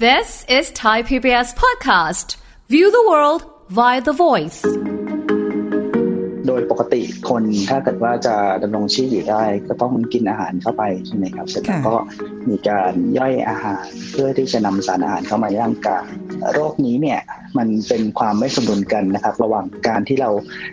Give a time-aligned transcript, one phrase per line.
[0.00, 2.34] This is Thai PBS podcast.
[2.68, 4.60] View the world via the voice.
[6.46, 11.94] โดยปกติคนถ้าเกิดว่าจะดำรงชีพอยู่ได้ ก็ต้องกินอาหารเข้าไปใช่ไหมครับ เสร็จแล้วก็
[12.48, 16.06] มีการย่อยอาหารเพื่อที่จะนำสารอาหารเข้ามาในร่างกาย
[16.52, 17.20] โรคนี้เนี่ย
[17.58, 20.30] มันเป็นความไม่สมดุลกันนะครับ ระหว่างการที่เรา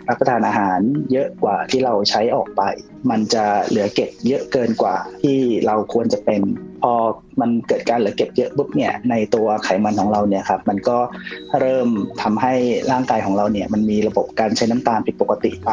[0.08, 0.78] รับประทานอาหาร
[1.12, 2.62] เยอะกว่าที่เราใช้ออกไป
[3.10, 6.42] มันจะเหลือเก็บเยอะเกินกว่าที่เราควรจะเป็น
[6.82, 6.94] พอ
[7.40, 10.98] มันเกิดการเหลือเก็บเยอะปุ๊บเนี่ยในตัวไขมันของเราเนี่ยครับมันก็
[11.60, 11.88] เริ่ม
[12.22, 12.54] ทำให้
[12.92, 15.70] ร่างกายของเราเนี่ยมันมีระบบการใช้น้ำตาลผิดปกติไป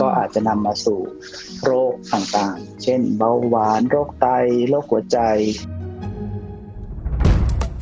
[0.00, 1.00] ก็อาจจะนำมาสู่
[1.64, 4.26] โรคต่างๆ เช่น เบาหวาน โรคไต
[4.68, 5.18] โรคหัวใจ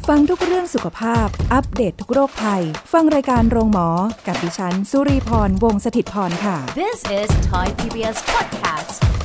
[0.09, 2.63] ฟังทุกเรื่องสุขภาพ อัปเดตททุกโรคภัย
[2.93, 3.89] ฟังรายการโรงหมอ
[4.27, 9.18] กับดิฉัน สุรีพร วงศิตพรค่ะ This is Thai PBS podcast.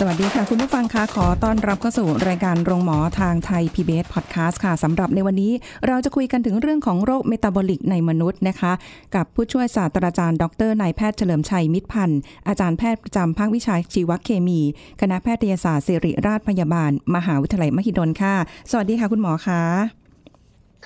[0.00, 5.52] สวัสดีค่ะ คุณผู้ฟังคะขอต้อนรับเข้าสู่รายการโรงหมอทางไทย PBS Podcast ค่ะสำหรับในวันนี้
[5.86, 8.72] เราจะคุยกันถึงเรื่องของโรคเมตาบอลิกในมนุษย์นะคะ
[9.14, 14.60] กับผู้ช่วยศาสตราจารย์ดรนายแพทย์เฉลิมชัยมิตรพันธ์อาจารย์แพทย์ประจำภาควิชาชีวเคมี
[15.00, 18.34] คณะแพทยศาสตร์ศิริราชพยาบาล มหาวิทยาลัยมหิดลค่ะ
[18.70, 20.05] สวัสดีค่ะคุณหมอคะ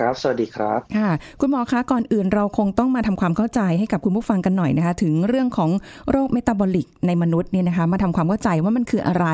[0.01, 5.71] ครับ สวัสดีครับ ค่ะ คุณหมอคะก่อนอื่นเราคงต้องมาทำความเข้าใจให้กับคุณผู้ฟังกันหน่อยนะคะ ถึงเรื่องของ
[6.11, 9.27] โรคเมตาบอลิกในมนุษย์เนี่ยนะคะ มาทำความเข้าใจว่ามันคืออะไร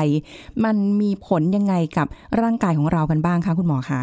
[0.65, 2.07] มันมีผลยังไงกับ
[2.41, 4.01] ร่างกายของเรากันบ้างคะคุณหมอคะ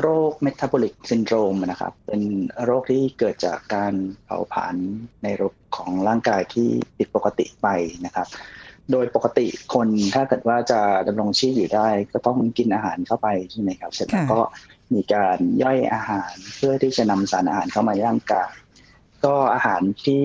[0.00, 2.22] โรค metabolic syndrome นะครับ เป็น
[2.64, 4.74] โรคที่เกิดจากการเผาผลาญ
[5.22, 7.68] ในระบบของร่างกายที่ผิดปกติไป
[8.04, 8.28] นะครับ
[8.92, 14.40] โดยปกติคนถ้าเกิดว่าจะดำรงชีพอยู่ได้ ก็ต้องกินอาหารเข้าไปใช่ไหมครับ เสร็จแล้วก็
[14.94, 18.50] มีการย่อยอาหารเพื่อที่จะนำสารอาหารเข้ามาในร่างกาย
[19.24, 20.22] ก็อาหารที่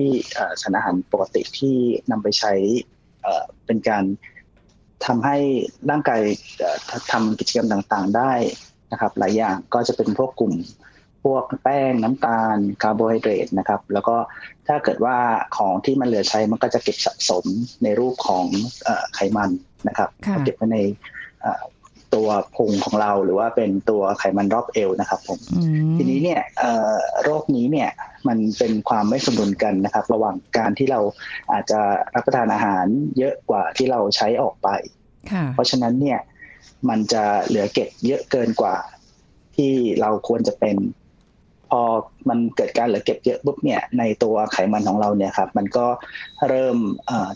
[0.62, 1.76] สารอาหารปกติที่
[2.10, 2.52] นำไปใช้
[3.66, 4.04] เป็นการ
[5.06, 5.36] ทำให้
[5.90, 6.20] ร่างกาย
[7.12, 8.32] ทำกิจกรรมต่างๆได้
[8.92, 10.54] นะครับ หลายอย่างก็จะเป็นพวกกลุ่ม
[11.24, 14.16] พวกแป้งน้ำตาลคาร์โบไฮเดรตนะครับ แล้วก็
[14.66, 15.16] ถ้าเกิดว่า
[15.56, 17.44] ของที่มันเหลือใช้มันก็จะเก็บสะสม
[17.82, 18.46] ในรูปของ
[19.14, 19.50] ไขมัน
[19.88, 20.08] นะครับ
[20.44, 20.78] เก็บไว้ใน
[22.14, 25.38] ตัวพุงของเราหรือว่าเป็นตัวไขมันรอบเอวนะครับผม
[25.96, 26.40] ทีนี้เนี่ย
[27.24, 27.90] โรคนี้เนี่ย
[28.28, 31.00] มันเป็นความไม่สมดุลกันนะครับ ระหว่างการที่เรา
[31.52, 31.80] อาจจะ
[32.14, 32.86] รับประทานอาหาร
[33.18, 34.68] เยอะกว่าที่เราใช้ออกไป
[35.54, 36.20] เพราะฉะนั้นเนี่ย
[36.88, 38.76] มันจะเหลือเก็บเยอะเกินกว่า
[39.56, 40.76] ที่เราควรจะเป็น
[41.70, 41.80] พอ
[42.28, 45.86] มันเกิดการเหลือเก็บเยอะปุ๊บเนี่ยในตัวไขมันของเราเนี่ยครับมันก็
[46.48, 46.76] เริ่ม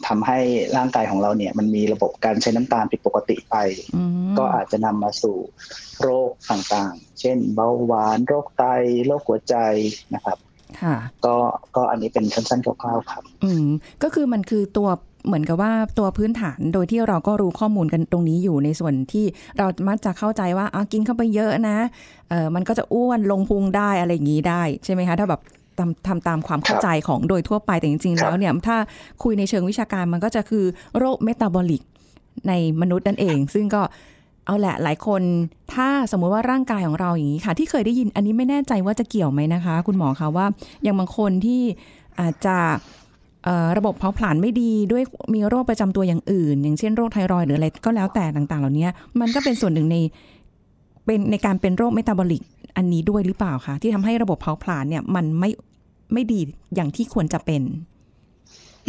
[0.06, 0.38] ทำให้
[0.76, 3.56] ร่างกายของเราเนี่ยมันมีระบบการใช้น้ำตาลผิดปกติไป
[4.38, 5.36] ก็อาจจะนำมาสู่
[6.00, 8.64] โรคต่างๆ เช่น เบาหวานโรคไต
[9.06, 9.56] โรคหัวใจ
[10.14, 10.38] นะครับ
[10.82, 11.36] ค่ะก็
[11.76, 13.66] ก็อันนี้เป็นสั้นๆคร่าวๆครับ อืม
[14.02, 14.88] ก็คือมันคือตัว
[15.26, 19.24] เหมือนกับว่าตัวพื้นฐานโดยที่เราก็รู้ข้อมูลกันตรงนี้อยู่ในส่วนที่
[19.58, 21.78] เรามักจะเข้าใจว่าอากินเข้าไปเยอะนะ
[22.30, 25.40] เออมันก็จะอ้วนลงพุงได้อะไรอย่างนี้ได้ใช่ไหมคะถ้าแบบ
[25.78, 28.76] ทำทำตามความเข้าใจของโดยทั่วไปแต่จริง ๆ แล้วเนี่ยถ้า
[29.22, 30.64] คุยในเชิงวิชาการมันก็จะคือ
[30.98, 31.82] โรคเมตาบอลิก
[32.48, 33.82] ในมนุษย์นั่นเอง ซึ่งก็
[34.46, 35.22] เอาแหละหลายคน
[35.74, 40.46] ถ้าสมมุติว่าร่างกายของเราอย่างนี้ค่ะ ที่เคยได้ยินอันนี้ไม่แน่ใจว่าจะเกี่ยวไหมนะคะ คุณหมอคะว่า
[40.82, 41.62] อย่างบางคนที่
[42.20, 42.56] อาจจะ
[43.78, 45.02] ระบบเผาผลาญไม่ดีด้วย
[45.34, 48.88] มีโรคประจำตัวอย่างอื่น อย่างเช่นโรคไทรอยหรืออะไรก็แล้วแต่ต่างๆ เหล่านี้
[49.20, 49.96] มันก็เป็นส่วนหนึ่งใน
[51.06, 52.42] เป็นในการเป็นโรคเมตาบอลิก
[52.76, 55.50] อันนี้ด้วยหรือเปล่าคะที่ทำให้ระบบเผาผลาญเนี่ยมันไม่
[56.12, 56.40] ไม่ดี
[56.74, 57.62] อย่างที่ควรจะเป็น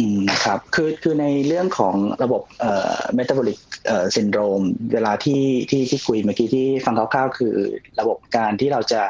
[0.00, 4.60] อืมครับคือคือในเรื่องของระบบเอ่อเมตาบอลิกเอ่อซินโดรม
[4.92, 7.54] เวลาที่ที่ที่คุยเมื่อกี้ที่ฟังคร่าวๆคือ
[8.00, 9.02] ระบบการที่เราจะ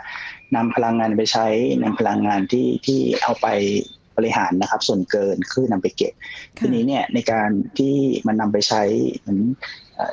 [0.56, 1.47] นำพลังงานไปใช้
[1.83, 3.47] นำพลังงานที่ที่เอาไป
[4.17, 6.13] บริหารนะครับ ส่วนเกินคือนำไปเก็บ
[6.59, 7.95] ทีนี้เนี่ยในการที่
[8.27, 8.83] มันนำไปใช้
[9.19, 9.39] เหมือน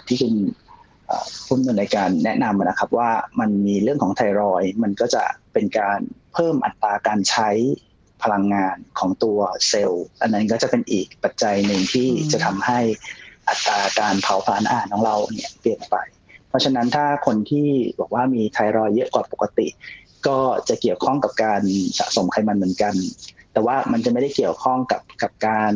[0.08, 0.34] ที่คุณ
[1.48, 5.24] ผู้ดำในการแนะนำนะครับว่ามันมีเรื่องของไทรอยมันก็จะ
[5.54, 6.00] เป็นการ
[6.34, 7.50] เพิ่มอัตราการใช้
[8.24, 12.80] พลังงานของตัวเซลล์ อันนั้นก็จะเป็นอีกปัจจัยหนึ่งที่จะทำให้
[13.50, 15.96] อัตราการเผาผลาญอาหารของเราเนี่ยเปลี่ยนไป
[16.50, 17.68] เพราะฉะนั้นถ้าคนที่
[18.00, 19.68] บอกว่ามีไทรอยเยอะกว่าปกติ
[20.28, 20.40] ก็
[20.70, 21.62] จะเกี่ยวข้องกับการ
[22.00, 22.94] สะสมไขมันเหมือนกัน
[23.53, 25.74] แต่ว่ามันจะไม่ได้เกี่ยวข้องกับกับการ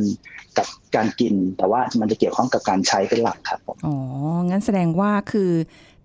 [0.58, 3.96] กับการกิน แต่ว่ามันจะเกี่ยวข้องกับการใช้เป็นหลักครับอ๋อ
[4.50, 5.52] งั้นแสดงว่าคือ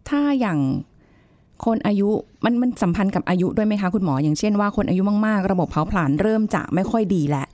[0.08, 0.58] ถ้าอย่าง
[1.64, 2.08] คนอายุ
[2.44, 7.46] มันมันสัมพันธ์กับอายุด้วยไหมคะคุณหมอ อย่างเช่นว่าคนอายุมากๆ ระบบเผาผลาญเริ่มจะไม่ค่อยดีแหละ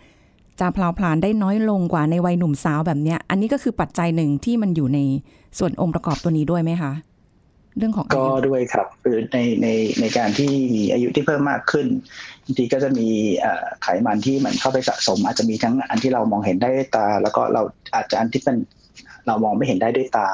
[0.60, 4.98] จะเผาผลาญได้น้อยลงกว่าในวัยหนุ่มสาวแบบเนี้ย อันนี้ก็คือปัจจัยหนึ่งที่มันอยู่ใน
[5.58, 6.92] ส่วนองค์ประกอบตัวนี้ด้วยไหมคะ
[7.78, 9.68] เรื่องของก็ด้วยครับหรือในใน
[10.00, 11.86] ในการที่มีอายุที่เพิ่มมากขึ้น
[12.44, 13.08] บางทีก็จะมี
[13.82, 17.62] ไขมันที่มันเข้าไปสะสม อาจจะมีทั้งอันที่เรามองเห็นได้ด้วยตา แล้วก็เรา
[17.94, 18.56] อาจจะอันที่เป็น
[19.26, 20.28] เรามองไม่เห็นได้ด้วยตา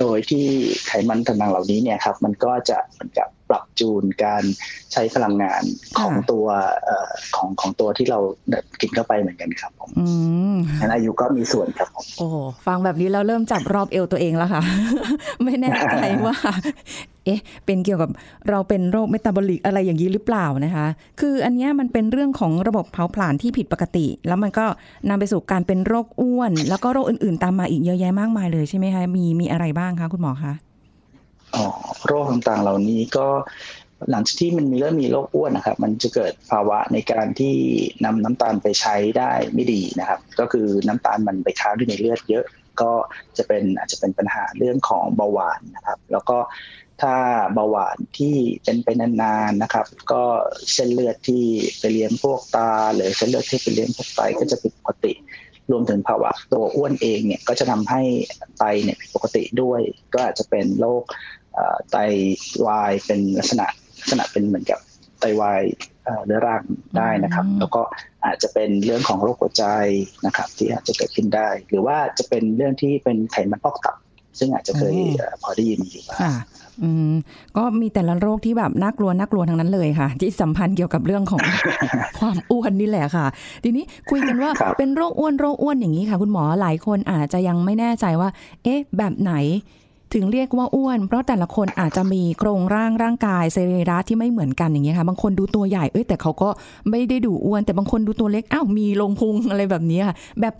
[0.00, 0.44] โดยที่
[0.86, 4.42] ไขมันต่างๆเหล่านี้เนี่ยครับ มันก็จะเหมือนกับ ปรับจูนการ
[4.92, 5.62] ใช้พลังงาน
[5.98, 6.46] ของตัว
[6.84, 8.18] เอ่อของของตัวที่เรา
[8.80, 10.06] กินเข้าไปเหมือนกันครับผมอื
[10.54, 12.28] มงั้นอายุก็มีส่วนครับผมโอ้
[12.66, 14.62] ฟังแบบนี้แล้วเริ่มจับรอบเอวตัวเองแล้วค่ะ
[15.44, 16.36] ไม่แน่ใจว่า
[17.26, 18.10] เอ๊ะ เป็นเกี่ยวกับ
[18.48, 20.86] เราเป็นโรคเมตาบอลิกอะไรอย่างนี้หรือเปล่านะคะ
[21.20, 24.64] คืออันเนี้ยมันเป็นเรื่องของระบบเผาผลาญที่ผิดปกติ แล้วมันก็
[25.08, 30.69] นำไปสู่การเป็นโรคอ้วน แล้วก็โรคอื่นๆ ตามมาอีกเยอะแยะมากมายเลยใช่ไหมคะมีมีอะไรบ้างคะคุณหมอคะอ๋อ
[32.06, 33.26] โรคต่างๆ เหล่านี้ก็
[34.10, 37.54] หลังจากที่มันมีเริ่มมีโรคอ้วนนะครับ มันจะเกิดภาวะในการที่
[38.04, 42.44] นำน้ำตาลไปใช้ได้ไม่ดีนะครับ ก็คือน้ำตาลมันไปค้างอยู่ในเลือดเยอะ
[42.80, 42.92] ก็
[43.36, 46.38] จะเป็นอาจจะเป็นปัญหาเรื่องของเบาหวานนะครับ แล้วก็
[47.02, 47.14] ถ้า
[47.54, 50.22] เบาหวานที่เป็นไปนานๆนะครับ ก็
[50.74, 51.44] เส้นเลือดที่
[51.78, 55.12] ไปเลี้ยงพวกตา หรือเส้นเลือดที่ไปเลี้ยงพวกไตก็จะผิดปกติ
[55.70, 58.02] รวมถึงภาวะตัวอ้วนเองเนี่ยก็จะทำให้
[58.58, 59.80] ไตเนี่ยผิดปกติด้วย
[60.14, 61.02] ก็อาจจะเป็นโรค
[61.90, 61.96] ไต
[62.66, 63.66] วายเป็นลักษณะ
[64.00, 64.78] ลักษณะเป็นเหมือนกับ
[65.20, 65.62] ไตวาย
[66.04, 66.64] เอ่อเรื้อรัง
[66.96, 67.82] ได้นะครับอืมแล้วก็
[68.24, 69.64] อาจจะเป็นเรื่องของโรคหัวใจ
[70.26, 73.96] นะครับ ที่อาจจะเกิดขึ้นได้ หรือว่าจะเป็นเรื่องที่เป็นไขมันพอกตับ
[74.38, 76.34] ซึ่งอาจจะเคยเอ่อพอได้ยินอยู่บ้างค่ะ
[76.82, 77.12] อืม
[77.56, 81.40] ก็มีแต่ละโรคที่แบบน่ากลัวน่ากลัวทั้งนั้นเลยค่ะ ที่สัมพันธ์เกี่ยวกับเรื่องของ
[82.18, 83.26] ความอ้วนนี่แหละค่ะ
[83.64, 88.28] ทีนี้คุยกันว่าครับเป็นโรคอ้วนโรคอ้วนอย่างนี้ค่ะ คุณหมอหลายคนอาจจะยังไม่แน่ใจว่า
[88.64, 89.32] เอ๊ะ แบบไหน
[90.14, 96.48] ถึงเรียกว่าอ้วน เพราะแต่ละคนอาจจะมีโครงร่างร่างกายสรีระที่ไม่เหมือนกันอย่างเงี้ยค่ะบางคนดูตัวใหญ่เอ้ยแต่เขาก็
[96.90, 100.54] ไม่ได้ดูอ้วน แต่บางคนดูตัวเล็กอ้าวมีลงพุงอะไรแบบนี้ค่ะแบบ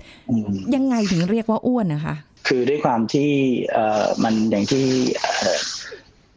[0.75, 2.15] ยังไงถึงเรียกว่าอ้วนนะคะ
[2.47, 3.31] คือด้วยความที่
[3.73, 4.85] เอ่อมันอย่างที่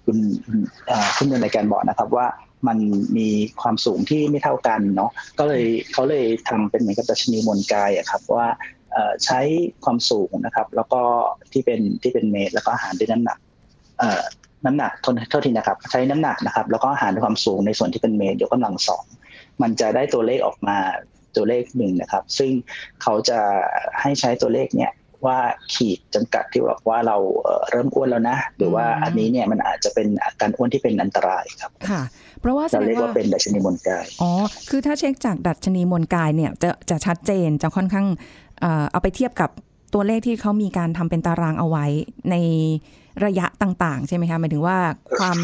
[0.05, 0.17] คุณ
[1.17, 2.27] คุณในรายการบอกนะครับว่า
[2.67, 2.77] มัน
[3.17, 3.27] มี
[3.61, 8.47] ความสูงที่ไม่เท่ากันเนาะก็เลยเขาเลยทำเป็นเหมือนกับดัชนีมวลกายอะครับว่า
[9.25, 9.39] ใช้
[9.83, 11.01] ความสูงนะครับ แล้วก็
[11.51, 13.37] ที่เป็นที่เป็นเมตร แล้วก็หารด้วยน้ำหนัก
[13.99, 14.21] เอ่อ
[14.65, 19.03] น้ำหนักโทษโทษทีนะครับ ใช้น้ำหนักนะครับ แล้วก็หารด้วยความสูงในส่วนที่เป็นเมตรยกกำลังสอง
[19.61, 20.77] มันจะได้ตัวเลขออกมา
[21.35, 22.51] ตัวเลขหนึ่งนะครับ ซึ่ง
[23.01, 23.39] เขาจะ
[24.01, 24.91] ให้ใช้ตัวเลขเนี้ย
[25.25, 25.37] ว่า
[25.73, 32.03] ขีดจำกัดที่บอกว่าเราเอ่อเริ่มอ้วนแล้วนะ หรือว่าอืมอันนี้เนี่ยมันอาจจะเป็นอาการอ้วนที่เป็นอันตรายครับค่ะ
[32.41, 34.31] เพราะว่าแสจะดเรีงยกว่าว่าเป็นดัชนีมวลกายอ๋อ
[34.69, 38.07] คือถ้าเช็คจากดัชนีมวลกายเนี่ยจะจะชัดเจนจะค่อนข้าง
[38.63, 39.49] เอ่อเอาไปเทียบกับ
[39.93, 41.85] ตัวเลขที่เขามีการทำเป็นตารางเอาไว้
[42.31, 42.35] ใน
[43.25, 44.77] ระยะต่าง ๆ ใช่ไหมคะหมายถึงว่า
[45.19, 45.37] ความ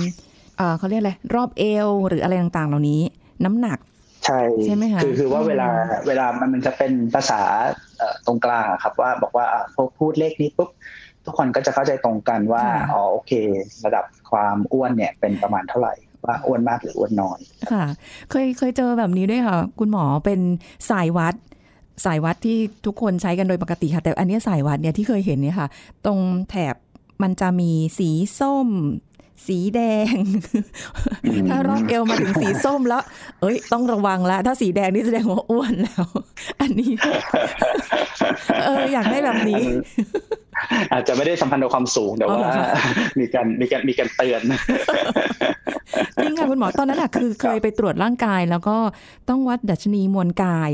[0.58, 3.02] เอ่อเขาเรียกอะไรรอบเอวหรืออะไรต่างๆ เหล่านี้
[3.46, 3.78] น้ำหนัก
[4.26, 5.68] ใช่ใช่ไหมคะคือคือว่าอืมเวลา
[6.08, 7.42] เวลามันมันจะเป็นภาษา
[7.98, 10.70] เอ่อตรงกลางอะครับว่าบอกว่าอะพอพูดเลขนี้ปุ๊บ
[11.26, 13.32] ทุกคนก็จะเข้าใจตรงกันว่าอ๋อโอเค
[13.86, 15.94] ระดับความอ้วนเนี่ยเป็นประมาณเท่าไหร่
[16.26, 17.40] ว่าอ้วนมากหรืออ้วนน้อย
[17.72, 17.86] ค่ะ
[18.30, 20.40] เคยเคยเจอแบบนี้ด้วยค่ะ คุณหมอเป็น
[20.90, 21.36] สายวัด
[22.06, 25.68] สายวัดที่ทุกคนใช้กันโดยปกติค่ะ แต่อันเนี้ยสายวัดเนี่ยที่เคยเห็นเนี่ยค่ะ
[26.06, 26.20] ตรง
[26.50, 26.76] แถบ
[27.22, 28.10] มันจะมีสี
[28.40, 28.70] ส้ม
[29.48, 29.82] สีแด
[30.14, 30.16] ง
[31.24, 33.04] อืมถ้ารอบเอวมาถึงสีส้มแล้ว
[33.42, 36.06] เอ้ย ต้องระวังแล้วถ้าสีแดงนี่แสดงว่าอ้วนแล้ว
[36.62, 36.92] อันนี้
[38.66, 39.64] เออ อยากได้แบบนี้
[40.94, 42.66] อาจจะไม่ได้สัมพันธ์กับความสูงแต่อ๋อว่าเหรอคะ
[43.20, 44.42] มีการมีการมีการเตือน
[46.22, 48.78] จริงค่ะคุณหมอตอนนั้นอะคือเคยไปตรวจร่างกายแล้วก็
[49.30, 50.72] ต้องวัดดัชนีมวลกาย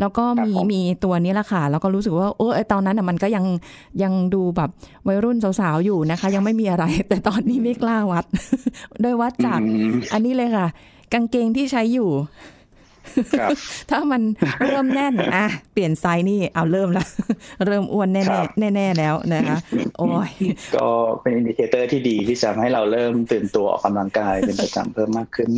[0.00, 3.44] แล้วก็มีครับผมมีตัวนี้แหละค่ะ แล้วก็รู้สึกว่าโอ้ไอ้ตอนนั้นอะมันก็ยัง
[4.02, 4.70] ยังดูแบบ
[5.06, 8.24] วัยรุ่นสาวๆอยู่นะคะ ยังไม่มีอะไร แต่ตอนนี้ไม่กล้าวัด
[9.02, 10.66] โดยวัดจากอืมอันนี้เลยค่ะ
[11.12, 12.59] กางเกงที่ใช้อยู่ครับ
[13.90, 14.22] ถ้ามัน
[14.66, 17.04] เริ่มแน่นอะเปลี่ยนไซส์นี่เอาเริ่มละ
[17.66, 19.58] เริ่มอ้วนแน่ครับแน่แน่ๆแล้วนะคะ
[19.98, 20.30] โอ้ย
[20.76, 20.86] ก็
[21.22, 25.48] เป็น indicator ที่ดีที่จะทำให้เราเริ่มตื่นตัวออกกำลังกายเป็นประจำเพิ่มมากขึ้น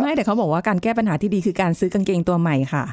[0.00, 2.84] ไม่แต่เขาบอกว่าการแก้ปัญหาที่ดีคือการซื้อกางเกงตัวใหม่ค่ะ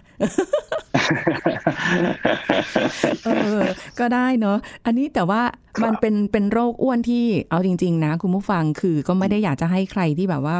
[3.25, 3.63] เออ
[3.99, 5.41] ก็ได้เนอะอันนี้แต่ว่า
[5.83, 10.55] มันเป็นเป็นโรคอ้วนที่เอาจริง ๆ นะ คุณผู้ฟังคือก็ไม่ได้อยากจะให้ใครที่แบบว่า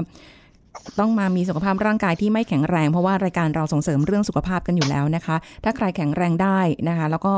[1.00, 7.34] ต้องมามีสุขภาพร่างกายที่ไม่แข็งแรง เพราะว่ารายการเราส่งเสริมเรื่องสุขภาพกันอยู่แล้วนะคะ ถ้าใครแข็งแรงได้นะคะ แล้วก็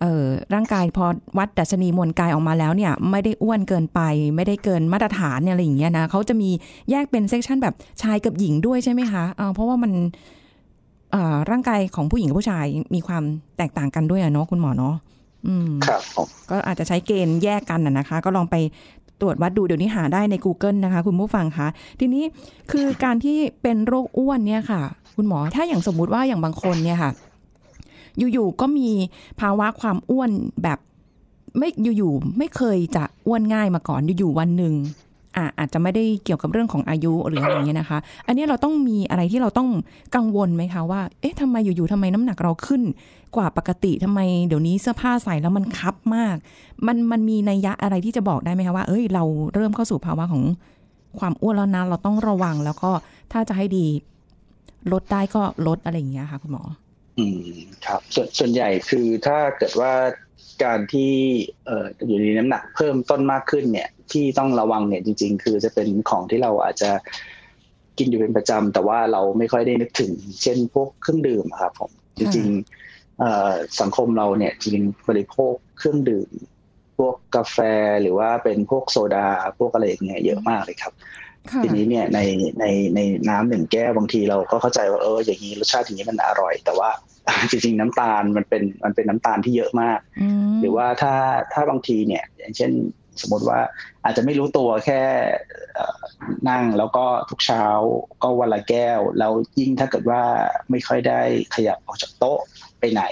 [0.00, 1.06] เอ่อร่างกายพอ
[1.38, 4.00] วัดดัชนีมวลกายออกมาแล้วเนี่ยไม่ได้อ้วนเกินไป
[4.36, 6.50] ไม่ได้เกินมาตรฐานเนี่ยอะไรอย่างเงี้ยนะเขาจะมี
[6.90, 9.92] แยกเป็นเซกชันแบบชายกับหญิงด้วยใช่ไหมคะอ่าเพราะว่ามัน
[11.12, 13.22] เอ่อร่างกายของผู้หญิงกับผู้ชายมีความ
[13.58, 14.96] แตกต่างกันด้วยอะเนาะคุณหมอเนาะ
[15.46, 18.56] อืมครับผมก็อาจจะใช้เกณฑ์แยกกันนะนะคะ ก็ลองไป
[19.20, 21.68] ตรวจวัดดูเดี๋ยวนี้หาได้ใน Google นะคะ คุณผู้ฟังคะ
[22.00, 22.24] ทีนี้
[22.72, 24.82] คือการที่เป็นโรคอ้วนเนี่ยค่ะ
[25.16, 27.10] คุณหมอถ้าอย่างสมมุติว่าอย่างบางคนเนี่ยค่ะ
[28.18, 28.90] อยู่ๆก็มี
[29.40, 30.30] ภาวะความอ้วน
[30.62, 30.78] แบบ
[31.58, 34.74] ไม่อยู่ๆไม่เคยจะอ้วนง่ายมาก่อนอยู่ๆวันหนึ่ง
[35.58, 39.68] อาจจะไม่ได้เกี่ยวกับเรื่องของอายุหรืออะไรอย่างเงี้ยนะคะ อันนี้เราต้องมีอะไรที่เราต้อง
[40.16, 42.82] กังวลไหมคะว่า เอ๊ะทำไมอยู่ๆทำไมน้ำหนักเราขึ้น
[43.36, 46.36] กว่าปกติทำไมเดี๋ยวนี้เสื้อผ้าใส่แล้วมันคับมาก
[46.86, 50.42] มันมันมีนัยยะอะไรที่จะบอกได้ไหมคะว่า เอ้ย เราเริ่มเข้าสู่ภาวะของ
[51.18, 52.90] ความอ้วนแล้วนะเราต้องระวังแล้วก็
[53.32, 53.86] ถ้าจะให้ดี
[54.92, 56.62] ลดได้ก็ลดอะไรอย่างเงี้ยค่ะ คุณหมอ
[57.18, 57.40] อืม
[57.86, 59.92] ครับส่วนส่วนใหญ่คือถ้าเกิดว่า
[60.64, 61.12] การที่
[62.06, 66.90] อยู่ในน้ำหนักเพิ่มต้นมากขึ้นเนี่ยที่ต้องระวังเนี่ยจริง ๆ คือจะเป็นของที่เราอาจจะ
[67.98, 70.12] กินอยู่เป็นประจำแต่ว่าเราไม่ค่อยได้นึกถึง
[70.42, 76.30] เช่นพวกเครื่องดื่มครับผมจริงๆสังคมเราเนี่ยจริงบริโภคเครื่องดื่ม
[76.98, 77.58] พวกกาแฟ
[78.02, 79.26] หรือว่าเป็นพวกโซดา
[79.58, 80.92] พวกอะไรอย่างเงี้ยเยอะมากเลยครับ
[81.64, 82.20] ทีนี้เนี่ยใน
[82.60, 86.90] ในในน้ำหนึ่งแก้วบางทีเราก็เข้าใจว่าเอออย่างนี้รสชาติอย่างนี้มันอร่อย แต่ว่า
[87.50, 89.98] จริงๆน้ำตาลมันเป็นมันเป็นน้ำตาลที่เยอะมาก
[90.48, 91.14] มหรือว่าถ้า
[91.52, 92.72] ถ้าบางทีเนี่ย อย่างเช่น
[93.20, 93.60] สมมติว่า
[94.04, 95.00] อาจจะไม่รู้ตัวแค่
[95.74, 96.02] เอ่อ
[96.48, 97.64] นั่งแล้วก็ทุกเช้า
[98.22, 100.22] ก็วันละแก้ว แล้วยิ่งถ้าเกิดว่า
[100.70, 101.20] ไม่ค่อยได้
[101.54, 102.38] ขยับออกจากโต๊ะ
[102.80, 103.02] ไปไหน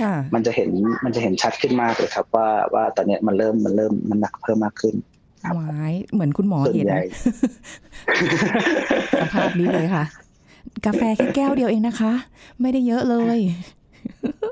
[0.00, 0.70] ค่ะมันจะเห็น
[1.04, 4.94] มันจะเห็นชัดขึ้นมากเลยครับ ว่าว่าตอนเนี้ยมันเริ่มมันเริ่มมันหนักเพิ่มมากขึ้น
[5.44, 7.04] ครับหวายเหมือนคุณหมอส่วนเห็นใหญ่
[9.20, 10.04] สภาพนี้เลยค่ะ
[10.86, 12.12] กาแฟแค่แก้วเดียวเองนะคะ
[12.60, 13.38] ไม่ได้เยอะเลย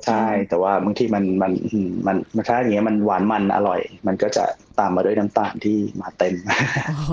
[0.07, 4.45] ใช่แต่ว่าบางทีมันมันอืมมันมันถ้าอย่างเงี้ยมันหวานมันอร่อย มันก็จะ
[4.79, 6.35] ตามมาด้วยน้ำตาลที่มาเต็ม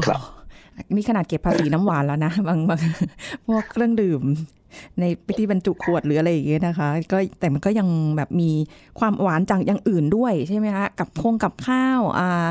[0.08, 0.22] ครับ
[0.96, 2.80] นี่ขนาดเก็บภาษีน้ำหวานแล้วนะบางบาง
[3.48, 4.22] พวกเครื่องดื่ม
[5.00, 5.04] ใน
[5.38, 8.52] ที่บรรจุขวดหรืออะไรอย่างเงี้ยนะคะ ก็แต่มันก็ยังแบบมี
[9.00, 12.50] ความหวานจากอย่างอื่นด้วยใช่ไหมคะกับคงกับข้าวอ่า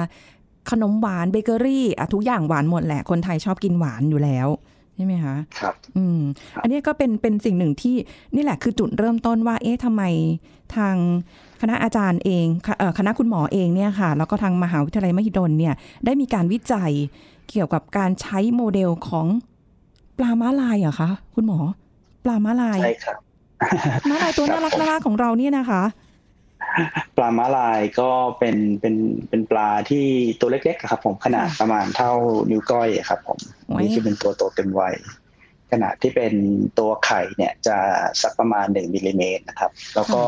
[0.71, 4.49] ขนมหวานเบเกอรี่อะทุกอย่างหวานหมดแหละ คนไทยชอบกินหวานอยู่แล้ว
[4.97, 6.21] ใช่ไหมคะครับ อืม
[6.53, 7.97] ครับอันนี้ก็เป็นเป็นสิ่งหนึ่งที่
[8.35, 10.03] นี่แหละคือจุดเริ่มต้นว่า เอ๊ะทำไม
[10.77, 10.95] ทาง
[11.61, 16.93] คณะอาจารย์เองคเอ่อคณะคุณหมอเองเนี่ยค่ะ แล้วก็ทางมหาวิทยาลัยมหิดลเนี่ย ได้มีการวิจัย
[17.51, 19.27] เกี่ยวกับการใช้โมเดลของ
[20.19, 21.59] ปลาม้าลายเหรอคะคุณหมอ
[22.25, 23.19] ปลาม้าลายใช่ครับ
[24.11, 25.83] ม้าลายตัวน่ารักครับผมน่ารักของเราเนี่ยนะคะ
[27.17, 28.95] ปลาม้าลายก็เป็นเป็น
[29.29, 30.07] เป็นปลาที่
[30.41, 32.13] ตัวเล็กๆอะครับ ผมขนาดประมาณเท่า
[32.51, 34.95] นิ้วก้อยอะครับ ผมโอ้ยนี่คือเป็นตัวโตเต็มวัย
[35.73, 36.35] ขนาดที่เป็น
[36.79, 37.77] ตัวไข่เนี่ยจะ
[38.23, 40.23] สักประมาณหนึ่งมิลลิเมตรนะครับ แล้วก็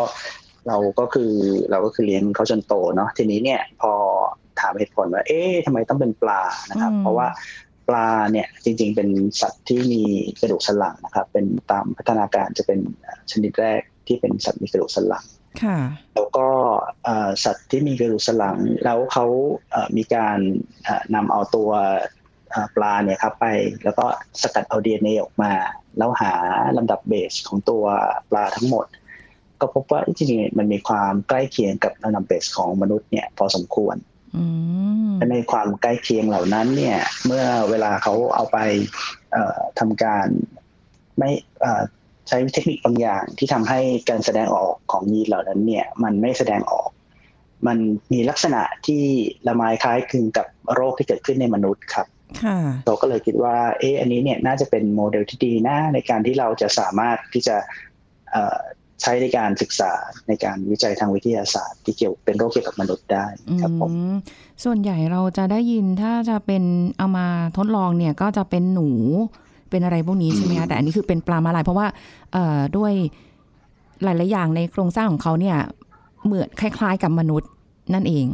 [0.68, 1.32] เราก็คือ
[1.70, 3.92] เราก็คือเลี้ยงเขาจนโตเนาะทีนี้เนี่ยพอ
[4.60, 7.28] ถามเหตุผลว่า เอ๊ะทำไมต้องเป็นปลานะครับอืมเพราะว่า
[7.88, 9.08] ปลาเนี่ยจริง ๆ เป็น
[9.40, 10.02] สัตว์ที่มี
[10.40, 12.80] กระดูกสันหลังนะครับ เป็นตามพัฒนาการจะเป็น
[13.30, 15.39] ชนิดแรกที่เป็นสัตว์มีกระดูกสันหลังค่ะ
[16.14, 16.48] แล้วก็
[17.04, 19.26] เอ่อสัตว์ที่มีกระดูกสันหลัง แล้วเขา
[19.70, 20.38] เอ่อมีการ
[20.84, 21.70] เอ่อนำเอาตัว
[22.50, 23.46] เอ่อปลาเนี่ยครับไป
[23.84, 24.06] แล้วก็
[24.42, 25.52] สกัดเอา DNA ออกมา
[25.98, 26.32] แล้วหา
[26.76, 27.84] ลำดับเบสของตัว
[28.30, 28.86] ปลาทั้งหมด
[29.60, 33.96] ก็พบว่าจริงๆมันมีความใกล้เคียงกับลำดับเบสของมนุษย์เนี่ยพอสมควร
[34.36, 34.44] อื
[35.10, 38.58] มและในความใกล้เคียงเหล่านั้นเนี่ย เมื่อเวลาเขาเอาไป
[39.32, 40.26] เอ่อทำการ
[41.18, 41.30] ไม่
[41.60, 41.82] เอ่อ
[42.30, 46.88] ใช้เทคนิคบางอย่างที่ทำให้การแสดงออกของยีนเหล่านั้นเนี่ยมันไม่แสดงออก
[47.66, 47.78] มัน
[48.12, 49.02] มีลักษณะที่
[49.46, 52.06] ละไมคล้ายคลึงกับโรคที่เกิดขึ้นในมนุษย์ครับ
[52.44, 57.56] ค่ะเราก็เลยคิดว่าเอออันนี้เนี่ยน่าจะเป็นโมเดลที่ดีนะในการที่เราจะสามารถที่จะ
[58.30, 58.58] เอ่อ
[59.02, 59.92] ใช้ในการศึกษา
[60.28, 63.26] ในการวิจัยทางวิทยาศาสตร์ ที่เกี่ยวเป็นโรคเกี่ยวกับมนุษย์ได้
[63.60, 64.14] ครับผมอืม
[64.64, 66.64] ส่วนใหญ่เราจะได้ยินถ้าจะเป็น
[66.98, 68.88] เอามาทดลองเนี่ยก็จะเป็นหนู
[69.70, 71.86] เป็นอะไรพวกนี้ใช่ไหมคะแต่อันนี้คือเป็นปลามาลาย เพราะว่า
[72.32, 72.92] เอ่อด้วย
[74.04, 75.56] หลายๆอย่างในโครงสร้างของเขาเนี่ย
[76.26, 77.50] เหมือนคล้าย ๆ กับมนุษย์
[77.94, 78.26] นั่นเอง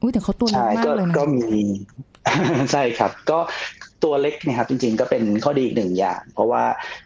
[0.00, 1.60] อุ้ยแต่เขาตัวเล็กมากเลยนะก็มี
[2.72, 3.38] ใช่ครับ ก็
[4.04, 6.62] ตัวเล็กนะครับ จริง ๆ ก็เป็นข้อดีอีกหนึ่งอย่าง เพราะว่า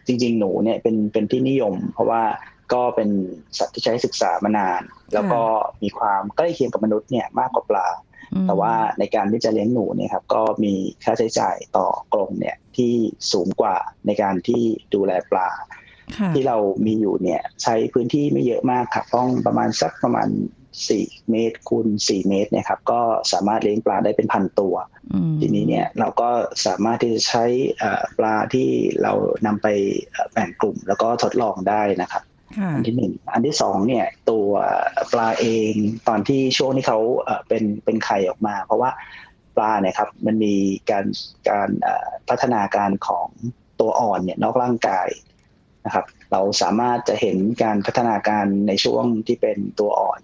[0.07, 2.21] จริง ๆ หนูเนี่ยเป็นเป็นที่นิยม เพราะว่า
[2.73, 3.09] ก็เป็น
[3.57, 4.81] สัตว์ที่ใช้ศึกษามานาน
[5.13, 5.41] แล้วก็
[5.83, 7.87] มีความใกล้เคียงกับมนุษย์เนี่ยมากกว่าปลา
[8.47, 12.93] แต่ว่าในการที่จะเลี้ยงหนูเนี่ยครับก็มีค่าใช้จ่ายต่อกรงเนี่ยที่
[13.31, 15.49] สูงกว่าในการที่ดูแลปลา
[16.17, 20.29] ค่ะที่เรามีอยู่เนี่ยใช้พื้นที่ไม่เยอะมากครับต้องประมาณสักประมาณ
[20.79, 23.01] 4เมตรคูณ4เมตรเนี่ยครับก็
[23.33, 24.75] สามารถเลี้ยงปลาได้เป็นพันตัว
[25.13, 26.29] อืมทีนี้เนี่ยเราก็
[26.65, 27.45] สามารถที่จะใช้
[27.77, 28.67] เอ่อปลาที่
[29.01, 29.13] เรา
[29.45, 29.67] นำไป
[30.11, 32.28] เอ่อแบ่งกลุ่ม แล้วก็ทดลองได้นะครับค่ะ
[32.73, 34.47] อันที่หนึ่งอันที่สองเนี่ยตัว
[35.11, 35.73] ปลาเอง
[36.07, 38.91] ตอนที่ช่วงที่เขาเอ่อเป็นเป็นไข่ออกมา เพราะว่า
[39.55, 40.55] ปลาเนี่ยครับมันมี
[40.89, 41.05] การ
[41.49, 43.27] การเอ่อพัฒนาการของ
[43.79, 45.07] ตัวอ่อนเนี่ยนอกร่างกาย
[45.85, 50.19] นะครับ เราสามารถจะเห็นการพัฒนาการในช่วงที่เป็นตัวอ่อน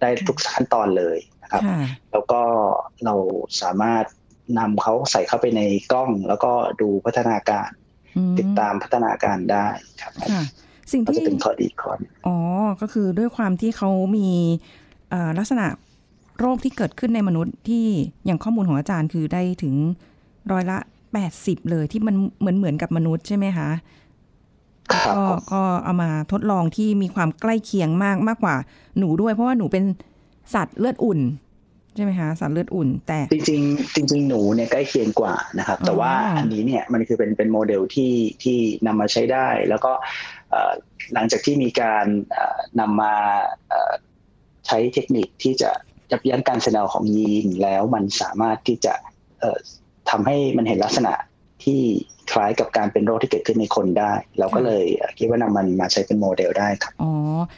[0.00, 1.76] ได้ทุกขั้นตอนเลยนะครับค่ะ
[2.12, 2.40] แล้วก็
[3.04, 3.14] เรา
[3.62, 4.04] สามารถ
[4.58, 7.68] นำเขาใส่เข้าไปในกล้อง แล้วก็ดูพัฒนาการ
[8.16, 9.66] อืมติดตามพัฒนาการได้
[10.02, 10.42] ครับค่ะ
[10.92, 12.36] สิ่งก็ที่จะเป็นข้อดีข้อหนึ่งอ๋อ
[12.80, 14.28] ก็คือด้วยความที่เขามี
[15.10, 15.66] เอ่อลักษณะ
[16.38, 17.86] โรคที่เกิดขึ้นในมนุษย์ที่
[18.24, 19.74] อย่างข้อมูลของอาจารย์คือได้ถึง
[20.52, 20.78] ร้อยละ
[21.12, 23.70] แปดสิบเลยที่มันเหมือนเหมือนกับมนุษย์ใช่ไหมคะ
[24.92, 28.54] ครับก็ผมก็เอามาทดลองที่มีความใกล้เคียงมากมากกว่า
[28.98, 29.84] หนูด้วย เพราะว่าหนูเป็น
[30.54, 39.92] สัตว์เลือดอุ่นใช่ช่ไหมคะสารเลือดอุ่น แต่จริงๆจริง ๆ หนูเนี่ยใกล้เคียงกว่านะครับ แต่ว่าอันนี้เนี่ยมันคือเป็นเป็นโมเดลที่ที่นำมาใช้ได้ แล้วก็
[41.14, 42.06] หลังจากที่มีการ
[42.80, 43.14] นำมา
[44.66, 45.70] ใช้เทคนิคที่จะ
[46.10, 48.94] ยับยั้งการแสดงของยีนแล้วมันสามารถที่จะ
[50.10, 51.14] ทำให้มันเห็นลักษณะ
[51.64, 51.82] ที่
[52.32, 54.84] คล้ายกับการเป็นโรคที่เกิดขึ้นในคนได้ เราก็เลย
[55.18, 57.10] คิดว่านำมันมาใช้เป็นโมเดลได้ครับอ๋อ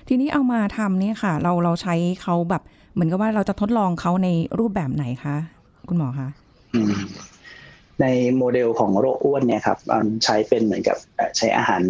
[0.08, 2.62] ทีนี้เอามาทำเนี่ยค่ะ เราเราใช้เขาแบบ
[2.94, 5.36] เหมือนกับว่าเราจะทดลองเขาในรูปแบบไหนคะ
[5.88, 6.28] คุณหมอคะ
[8.00, 9.78] ในโมเดลของโรคอ้วนเนี่ยครับ
[10.24, 10.96] ใช้เป็นเหมือนกับ
[11.36, 11.82] ใช้อาหาร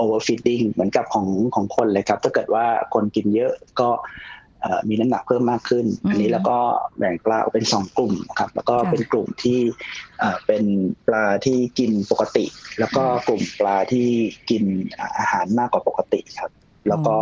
[0.00, 3.88] overfeeding เหมือนกับของของคนเลยครับ ถ้าเกิดว่าคนกินเยอะก็
[4.88, 6.58] มีน้ำหนักเพิ่มมากขึ้น อันนี้แล้วก็
[6.98, 9.58] แบ่งปลาออกเป็นสองกลุ่มครับ แล้วก็เป็นกลุ่มที่
[10.46, 10.64] เป็น
[11.06, 12.44] ปลาที่กินปกติ
[12.78, 14.08] แล้วก็กลุ่มปลาที่
[14.50, 14.64] กิน
[15.18, 16.52] อาหารมากกว่าปกติครับ
[16.88, 17.16] แล้วก็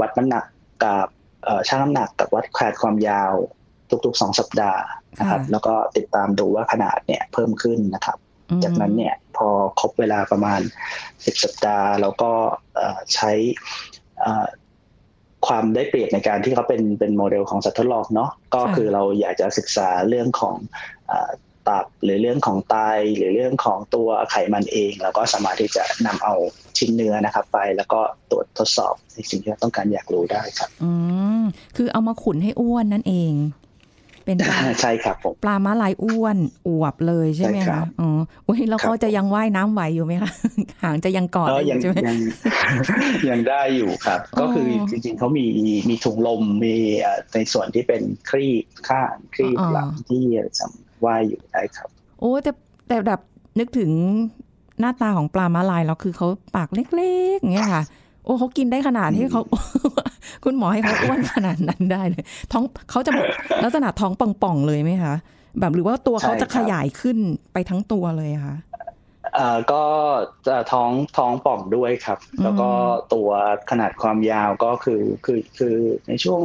[0.00, 0.44] วัดน้ำหนัก
[0.84, 1.06] กับ
[1.68, 3.32] ชั่งน้ำหนักกับวัดแขดความยาว
[4.04, 4.82] ทุกๆสองสัปดาห์
[5.20, 8.18] นะครับ แล้วก็ติดตามดูว่าขนาดเนี่ยเพิ่มขึ้นนะครับ
[8.64, 9.48] จากนั้นเนี่ยพอ
[9.80, 10.60] ครบเวลาประมาณ
[11.24, 12.32] สิบสัปดาห์เราก็
[13.14, 13.30] ใช้
[15.46, 20.56] ความได้เปรียบในการที่เขาเป็นเป็นโมเดลของสัตว์ทดลองเนาะก็คือเราอยากจะศึกษาเรื่องของ
[21.68, 22.76] ตับหรือเรื่องของไต
[23.16, 26.34] หรือเรื่องของตัวไขมันเอง เราก็สามารถที่จะนำเอา
[26.78, 30.90] ชิ้นเนื้อนะครับไป แล้วก็ตรวจทดสอบในสิ่งที่เราต้องการอยากรู้ได้ครับ อื
[31.40, 31.42] ม
[31.76, 33.32] คือเอามาขุนให้อ้วนนั่นเอง
[34.24, 34.36] เป็น
[34.80, 36.36] ใช่ครับผมปลาม้าลายอ้วน
[36.68, 40.30] อวบเลยใช่ไหมคะอ๋ออุ้ยแล้วเขาจะยังว่ายน้ำไหวอยู่ไหมคะ
[40.82, 41.98] หางจะยังกอดอยู่ใช่ไหม
[43.30, 45.44] ยังได้อยู่ครับ ก็คือจริงๆเขามี
[45.88, 46.74] มีถุงลมมี
[47.34, 50.24] ในส่วนที่เป็นครีบข้างครีบหลังที่
[50.58, 50.72] สาม
[51.04, 51.88] ว่ายอยู่ได้ครับ
[52.20, 52.52] โอ้แต่
[52.88, 53.20] แต่แบบ
[53.58, 53.90] นึกถึง
[54.80, 57.82] หน้าตาของปลาม้าลายแล้วคือเขาปากเล็กๆอย่างเงี้ยค่ะ
[58.24, 59.42] โอ้เขากินได้ขนาดที่เขา
[60.44, 63.26] คุณหมอให้เขาอ้วนขนาดนั้นได้เลย ท้องเขาจะแบบ
[63.64, 65.14] ลักษณะท้องป่องๆเลยไหมคะ
[65.60, 67.18] แบบหรือว่าตัวเขาจะขยายขึ้น
[67.52, 68.56] ไปทั้งตัวเลยคะ
[69.38, 69.84] อ่าก็
[70.46, 72.70] จะท้องท้องป่องด้วยครับ แล้วก็
[73.14, 73.28] ตัว
[73.70, 75.76] ขนาดความยาวก็คือคือคือ
[76.08, 76.40] ในช่วง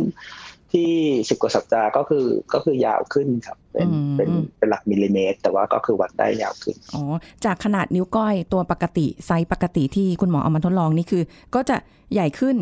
[0.73, 0.91] ที่
[1.29, 7.03] สิบกว่าสัปดาห์ก็คือก็คือยาวขึ้นครับ เป็นเป็นเป็นหลักมิลลิเมตร แต่ว่าก็คือวัดได้ยาวขึ้นอ๋อ
[7.45, 11.23] จากขนาดนิ้วก้อยตัวปกติไซส์ปกติที่คุณหมอเอามาทดลองนี่คือ
[11.55, 11.75] ก็จะ
[12.13, 12.57] ใหญ่ขึ้น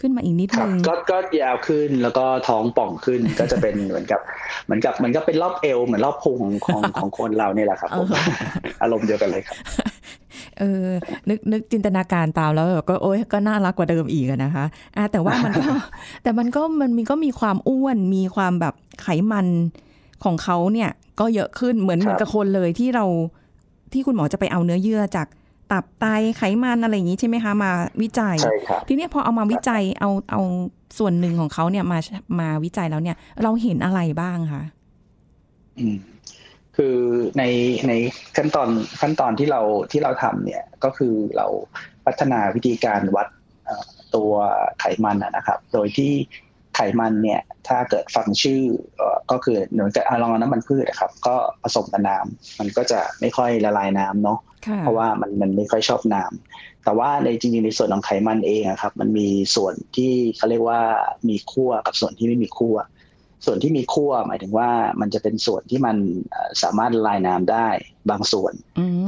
[0.00, 4.20] ขึ้นมาอีกนิดนึงก็ก็ยาวขึ้นแล้วก็ท้องป่องขึ้นก็จะเป็นเหมือนกับ
[4.64, 8.06] เหมือนกับเหมือนกับเป็นรอบเอวเหมือนรอบพุงของของของคนเราเนี่ยแหละครับผม
[8.82, 9.56] อารมณ์เดียวกันเลยครับ
[10.58, 10.88] เออ
[11.28, 14.64] นึกนึกจินตนาการตามแล้วก็โอ้ยก็น่ารักกว่าเดิมอีกนะคะ
[14.96, 15.64] อ่าแต่ว่ามันก็
[16.22, 19.46] แต่มันก็มันมีก็มีความอ้วนมีความแบบไขมัน
[20.24, 23.06] ของเขาเนี่ยก็เยอะขึ้นเหมือนเหมือนกับคนเลยที่เรา
[23.92, 25.26] ที่คุณหมอจะไปเอาเนื้อเยื่อจาก
[25.72, 26.06] ตับไต
[26.36, 27.70] ไขมันอะไรอย่างนี้ใช่ไหมคะมา
[28.02, 28.36] วิจัย
[28.88, 30.40] ทีนี้พอเอามาวิจัยเอาเอา
[30.98, 31.98] ส่วนหนึ่งของเขาเนี่ยมา
[32.40, 34.62] มาวิจัยแล้วเนี่ย เราเห็นอะไรบ้างคะ
[35.78, 35.96] อืม
[36.76, 36.96] คือ
[37.38, 37.42] ใน
[37.88, 37.92] ใน
[38.36, 38.68] ขั้นตอน
[39.00, 41.46] ขั้นตอนที่เราที่เราทำเนี่ยก็คือเรา
[42.04, 43.28] พัฒนาวิธีการวัด
[44.14, 44.32] ตัว
[44.78, 46.12] ไขมันนะครับ โดยที่
[46.76, 48.62] ไขมันเนี่ยถ้าเกิดฟังชื่อ
[49.30, 54.38] ก็คือเหมือนกับลองน้ำมันพืชนะครับ ก็ผสมกับน้ำมันก็จะไม่ค่อยละลายน้ำเนาะ
[54.80, 60.80] เพราะว่ามันมันไม่ค่อยชอบน้ำแต่ว่าในจริงๆในส่วนของไขมันเองครับ มันมีส่วนที่เขาเรียกว่า
[61.28, 62.76] มีขั้วกับส่วนที่ไม่มีขั้ว
[63.46, 65.96] ส่วนที่มีขั้วหมายถึงว่ามันจะเป็นส่วนที่มัน
[66.62, 67.68] สามารถละลายน้ำได้
[68.10, 68.52] บางส่วน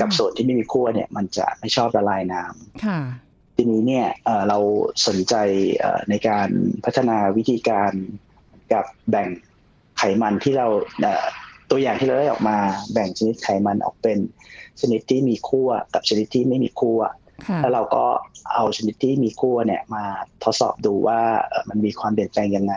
[0.01, 4.07] กับส่วนที่ไม่มีขั้วเนี่ย มันจะไม่ชอบละลายน้ำ ทีนี้เนี่ย
[4.49, 4.59] เรา
[5.07, 5.35] สนใจ
[6.11, 6.49] ในการ
[6.85, 7.93] พัฒนาวิธีการ
[8.73, 9.29] กับแบ่ง
[9.99, 10.67] ไขมันที่เรา
[11.71, 12.57] ตัวอย่างที่เราได้ออกมา
[12.93, 14.19] แบ่งชนิดไขมันออกเป็น
[14.81, 17.01] ชนิดที่มีขั้วกับชนิดที่ไม่มีขั้ว
[17.61, 18.05] แล้วเราก็
[18.55, 20.05] เอาชนิดที่มีขั้วเนี่ยมา
[20.45, 21.21] ทดสอบดูว่า
[21.69, 22.75] มันมีความเปลี่ยนแปลงยังไง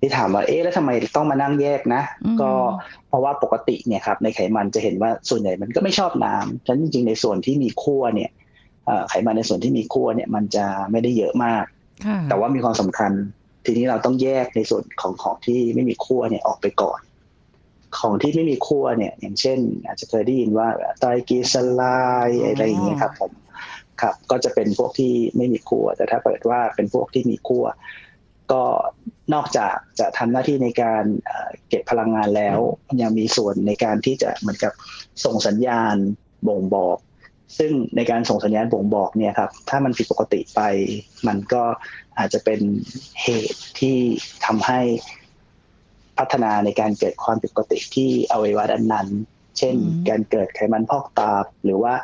[0.00, 2.02] ที่ถามว่าเอ๊ะแล้วทำไมต้องมานั่งแยกนะ
[2.40, 2.50] ก็
[3.08, 8.30] เพราะว่าปกติเนี่ยครับในไขมันจะเห็นว่าส่วนใหญ่มันก็ไม่ชอบน้ำฉะนั้นจริงๆในส่วนที่มีขั้วเนี่ย
[9.08, 11.64] ไขมันในส่วนที่มีขั้วเนี่ยมันจะไม่ได้เยอะมาก
[12.28, 13.12] แต่ว่ามีความสำคัญ
[13.64, 17.00] ทีนี้เราต้องแยกในส่วนของของที่ไม่มีขั้วเนี่ยออกไปก่อน
[17.98, 23.32] ของที่ไม่มีขั้วเนี่ย อย่างเช่น อาจจะเคยได้ยินว่าไตรกีสลายอะไรอย่างเงี้ยครับผม
[24.00, 27.64] ครับ ก็จะเป็นพวกที่ไม่มีขั้วแต่ถ้าเปิดว่าเป็นพวกที่มีขั้ว
[28.52, 28.62] ก็
[29.34, 31.04] นอกจากจะทำหน้าที่ในการ
[31.68, 32.58] เก็บพลังงานแล้ว
[33.02, 34.72] ยังมีส่วนในการที่จะเหมือนกับ
[35.24, 35.96] ส่งสัญญาณ
[36.48, 36.98] บ่งบอก
[37.58, 40.60] ซึ่งในการส่งสัญญาณบ่งบอกเนี่ยครับ ถ้ามันผิดปกติไป
[41.26, 41.62] มันก็
[42.18, 42.60] อาจจะเป็น
[43.22, 43.96] เหตุที่
[44.46, 44.80] ทำให้
[46.18, 49.08] พัฒนาในการเกิดความผิดปกติที่อวัยวะด้านนั้น
[49.58, 49.76] เช่น
[50.08, 51.32] การเกิดไขมันพอกตา
[51.64, 51.94] หรือว่า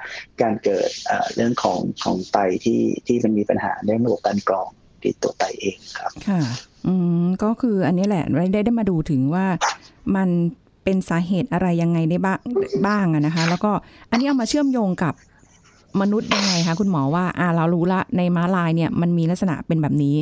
[0.43, 0.89] การเกิด
[1.35, 4.69] เรื่องของของไตที่ที่มันมีปัญหาเรื่องระบบการกรอง
[5.03, 6.41] ที่ตัวไตเองครับ ค่ะ
[6.87, 9.47] อืม ก็คืออันนี้แหละได้ได้มาดูถึงว่า
[10.17, 10.29] มัน
[10.85, 12.39] เป็นสาเหตุอะไรยังไงได้บ้าง
[12.87, 13.71] บ้างอะนะคะ แล้วก็
[14.11, 15.15] อันนี้เอามาเชื่อมโยงกับ
[16.01, 20.17] มนุษย์ยังไงคะคุณหมอว่าอ่าเรารู้ละในม้าลายเนี่ยมันมีลักษณะเป็นแบบนี้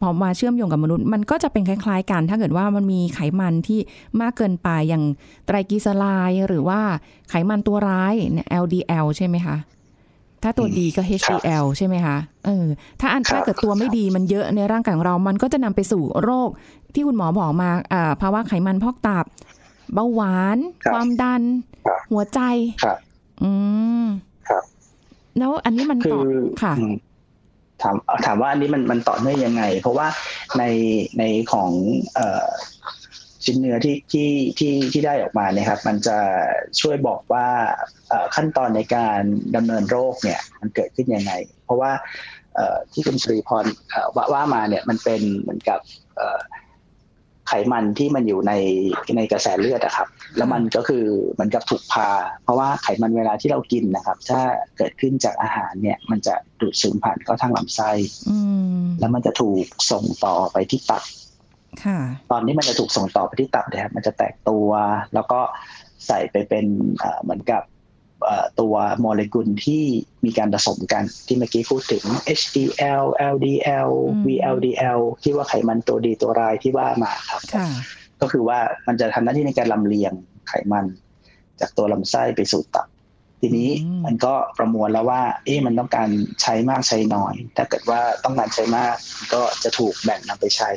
[0.00, 3.80] พอมาเชื่อมโยงกับมนุษย์ มันก็จะเป็นคล้ายๆ กัน ถ้าเกิดว่ามันมีไขมันที่
[4.20, 5.04] มากเกินไปอย่าง
[5.46, 6.80] ไตรกลีเซอไรด์หรือว่า
[7.28, 9.56] ไขมันตัวร้ายเนี่ย LDL ใช่ไหมคะ
[10.42, 12.66] ถ้าตัวดีก็ HDL ใช่ไหมคะเออ
[13.00, 16.48] ถ้าอันถ้าเกิดตัวไม่ดีมันเยอะในร่างกายของเรา มันก็จะนำไปสู่โรค
[16.94, 19.24] ที่คุณหมอบอกมาอ่าภาวะไขมันพอกตับ
[19.94, 21.42] เบาหวานครับความดัน
[21.86, 22.40] ครับหัวใจ
[22.82, 22.98] ครับ
[23.42, 23.50] อื
[24.02, 24.06] ม
[24.48, 24.64] ครับ
[25.38, 26.94] แล้วอันนี้มันคืต่ออค่ะอืม
[27.82, 30.06] ถามถามว่าอันนี้มันมันต่อเนื่องยังไง เพราะว่า
[30.58, 30.64] ใน
[31.18, 31.70] ในของ
[32.14, 32.46] เอ่อ
[33.44, 36.18] ชิ้นเนื้อที่ที่ที่ที่ได้ออกมาเนี่ยครับ มันจะ
[36.80, 37.46] ช่วยบอกว่า
[38.08, 39.20] เอ่อขั้นตอนในการ
[39.56, 41.32] ดำเนินโรคเนี่ย มันเกิดขึ้นยังไง
[41.64, 41.92] เพราะว่า
[42.54, 45.80] เอ่อที่คุณสุริพรเอ่อว่าว่ามาเนี่ยมันเป็นเหมือนกับ
[46.16, 46.38] เอ่อ
[47.52, 48.52] ไขมันที่มันอยู่ใน
[49.16, 52.08] ในกระแสเลือดอะครับ แล้วมันก็คือเหมือนกับถูกพา
[52.44, 54.40] เพราะว่าไขมันเวลาที่เรากินนะครับ ถ้า
[54.76, 57.90] เกิดขึ้นจากอาหารเนี่ย มันจะดูดซึมผ่านเข้าทางลำไส้
[58.28, 58.38] อื
[58.82, 61.02] มแล้วมันจะถูกส่งต่อไปที่ตับ
[61.84, 61.98] ค่ะ
[62.30, 64.68] ตอนนี้มันจะถูกส่งต่อไปที่ตับนะครับมันจะแตกตัว
[65.14, 65.40] แล้วก็
[66.06, 66.66] ใส่ไปเป็น
[66.98, 67.79] เอ่อเหมือนกับเอ่อ
[68.60, 69.84] ตัวโมเลกุลที่
[70.24, 72.04] มีการผสมกันที่เมื่อกี้พูดถึง
[72.40, 73.04] HDL
[73.34, 77.66] LDL อืม VLDL ที่ว่าไขมันตัวดีตัวร้ายที่ว่ามาครับค่ะ
[78.20, 80.12] ก็คือว่ามันจะทำหน้าที่ในการลำเลียง
[80.48, 80.86] ไขมัน
[81.60, 82.86] จากตัวลำไส้ไปสู่ตับ
[83.40, 86.08] ทีนี้อืมมันก็ประมวลแล้วว่า เอ๊ะมันต้องการ
[86.42, 88.96] ใช้มากใช้น้อย ถ้าเกิดว่าต้องการใช้มาก
[89.32, 90.70] ก็จะถูกแบ่งนำไปใช้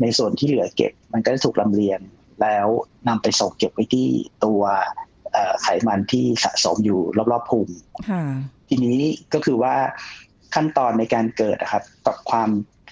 [0.00, 2.00] ในส่วนที่เหลือเก็บ มันก็จะถูกลำเลียง
[2.42, 2.66] แล้ว
[3.08, 4.08] นำไปส่งเก็บไว้ที่
[4.44, 5.12] ตัวเอ่อ
[5.62, 7.00] ไขมันที่สะสมอยู่
[7.32, 7.68] รอบๆพุง
[8.10, 8.22] ค่ะ
[8.68, 8.98] ทีนี้
[9.34, 9.74] ก็คือว่า
[10.54, 12.48] ขั้นตอนในการเกิดนะครับ กับความ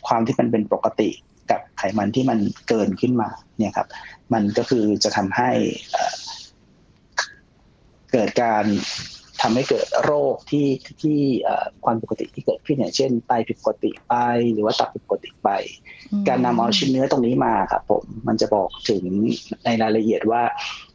[0.07, 1.11] ความที่มันเป็นปกติ
[1.51, 3.29] กับไขมันที่มันเกินขึ้นมา
[3.59, 3.89] เนี่ยครับ
[4.33, 5.51] มันก็คือจะทำให้
[5.91, 6.15] เอ่อ
[8.13, 8.65] เกิดการ
[9.43, 10.67] ทำให้เกิดโรคที่
[11.03, 14.15] ที่เอ่อความปกติที่เกิดขึ้นอย่างเช่นไตผิดปกติไป
[14.53, 15.51] หรือว่าตับผิดปกติไป
[16.29, 19.05] การนำเอาชิ้นเนื้อตรงนี้มาครับผมมันจะบอกถึง
[19.65, 20.92] ในรายละเอียดว่าเอ่อ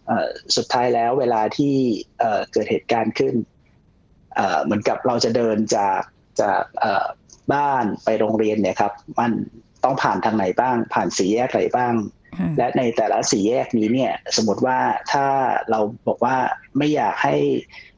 [0.57, 1.75] สุดท้ายแล้วเวลาที่
[2.19, 3.35] เอ่อเกิดเหตุการณ์ขึ้น
[4.35, 6.01] เอ่อเหมือนกับเราจะเดินจาก
[6.41, 7.05] จากเอ่อ
[7.53, 9.31] บ้านไปโรงเรียนเนี่ยครับ มัน
[9.83, 11.93] ต้องผ่านทางไหนบ้าง ผ่านสี่แยกไหนบ้าง
[12.37, 14.77] ค่ะและในแต่ละสี่แยกนี้เนี่ย สมมติว่า
[15.11, 15.25] ถ้า
[15.69, 16.37] เราบอกว่า
[16.77, 17.35] ไม่อยากให้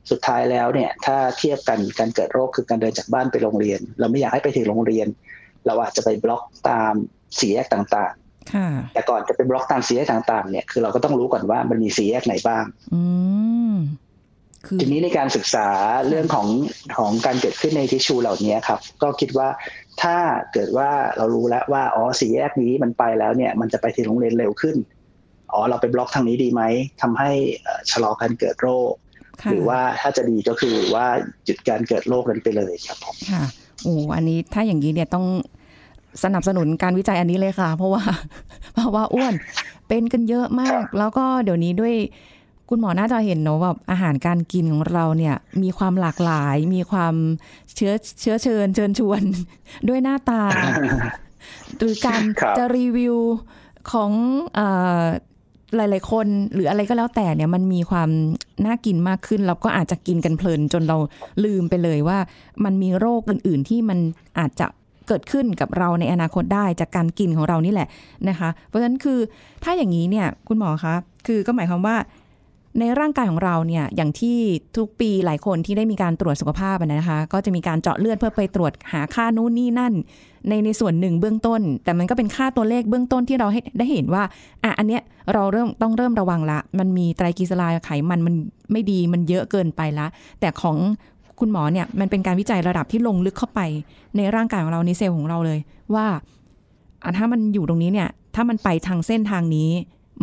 [0.10, 5.08] สุดท้ายแล้วเนี่ย ถ้าเทียบกันการเกิดโรคคือการเดินจากบ้านไปโรงเรียน เราไม่อยากให้ไปถึงโรงเรียน
[5.66, 6.94] เราอาจจะไปบล็อกตาม
[7.40, 8.19] สี่แยกต่างค่ะๆ
[8.94, 13.02] แต่ก่อนจะไปบล็อกตามสี่แยกต่าง ๆ เนี่ยคือเราก็ต้องรู้ก่อนว่ามันมีสี่แยกไหนบ้างอื
[13.74, 13.76] ม
[14.66, 15.68] คือทีนี้ในการศึกษา
[16.08, 16.48] เรื่องของ
[16.98, 19.48] ของการเกิดขึ้นในทิชชูเหล่านี้ครับ ก็คิดว่า
[20.02, 20.16] ถ้า
[20.54, 24.76] เกิดว่าเรารู้แล้วว่าอ๋อสี่แยกนี้มันไปแล้วเนี่ย มันจะไปถึงโรงเรียนเร็วขึ้น
[25.52, 26.62] อ๋อเราไปบล็อกทางนี้ดีไหม
[27.02, 27.32] ทำให้
[27.64, 28.94] เอ่อชะลอการเกิดโรค
[29.42, 31.06] ค่ะหรือว่าถ้าจะดีก็คือว่า
[31.46, 33.44] หยุดการเกิดโรคนั้นไปเลยครับผมค่ะ
[33.84, 35.26] โอ้อันนี้ถ้าอย่างนี้เนี่ยต้อง
[36.24, 38.04] สนับสนุนการวิจัยอันนี้เลยค่ะ เพราะว่า
[38.74, 39.34] เพราะว่าอ้วน
[39.88, 41.96] เป็นกันเยอะมาก แล้วก็เดี๋ยวนี้ด้วย
[42.70, 47.16] คุณหมอน่าจะเห็นเนอะแบบอาหารการกินของเราเนี่ย มีความหลากหลาย มีความ
[47.76, 49.22] เชื้อเชื้อเชิญเชิญชวน
[49.88, 50.42] ด้วยหน้าตา
[51.78, 53.16] หรือการครับจะรีวิว
[53.92, 54.12] ของ
[54.56, 54.60] เอ
[55.02, 55.04] อ
[55.76, 58.10] หลาย ๆ คนหรืออะไรก็แล้วแต่เนี่ยมันมีความ
[58.66, 60.98] น่ากินมากขึ้น เราก็อาจจะกินกันเพลินจนเรา
[61.44, 62.18] ลืมไปเลยว่า
[62.64, 64.00] มันมีโรคอื่น ๆ ที่มัน
[64.40, 64.66] อาจจะ
[65.10, 67.88] เกิดขึ้นกับเราในอนาคตได้จากการกินของเรานี่แหละ
[68.30, 69.20] นะคะ เพราะฉะนั้นคือ
[69.64, 70.94] ถ้าอย่างนี้เนี่ยคุณหมอคะ
[71.28, 71.98] คือก็หมายความว่า
[72.80, 74.38] ในร่างกายของเราเนี่ยอย่างที่
[74.78, 79.94] ทุกปีหลายคนที่ได้มีการตรวจสุขภาพนะคะ ก็จะมีการเจาะเลือดเพื่อไปตรวจหาค่านู่นนี่นั่น
[80.48, 84.24] ในในส่วนหนึ่งเบื้องต้น แต่มันก็เป็นค่าตัวเลขเบื้องต้นที่เราได้เห็นว่า
[84.64, 85.02] อะอันเนี้ย
[85.34, 88.36] เราเริ่มต้องเริ่มระวังละ มันมีไตรกลีเซอไรด์ไขมันมัน
[88.72, 90.08] ไม่ดีมันเยอะเกินไปละ
[90.40, 90.78] แต่ของ
[91.40, 93.60] คุณหมอเนี่ยมันเป็นการวิจัยระดับที่ลงลึกเข้าไป
[94.18, 95.60] ในร่างกายของเราในเซลล์ของเราเลย
[95.96, 96.06] ว่า
[97.18, 99.70] ถ้ามันอยู่ตรงนี้เนี่ย ถ้ามันไปทางเส้นทางนี้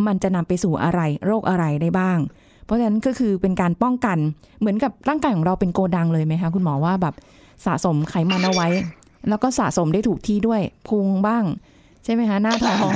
[0.07, 2.17] มันจะนำไปสู่อะไรโรคอะไรได้บ้าง
[2.65, 4.17] เพราะฉะนั้นก็คือเป็นการป้องกัน
[4.59, 7.15] เหมือนกับร่างกายของเราเป็นโกดังเลยไหมคะคุณหมอว่าแบบ
[7.65, 8.67] สะสมไขมันเอาไว้
[9.29, 11.43] แล้วก็สะสมได้ถูกที่ด้วยพุงบ้าง
[12.07, 12.89] ใช่ไหมคะหน้าท้อง